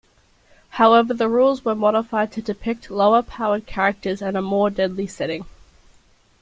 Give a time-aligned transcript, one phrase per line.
[0.81, 5.45] However the rules were modified to depict lower-powered characters and a more deadly setting.